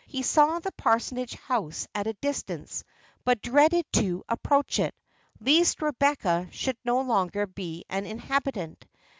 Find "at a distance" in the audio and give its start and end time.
1.93-2.83